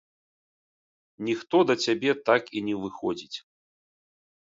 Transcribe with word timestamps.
Ніхто 1.27 1.57
да 1.71 1.75
цябе 1.87 2.11
так 2.29 2.43
і 2.61 2.65
не 2.71 2.75
выходзіць. 2.87 3.37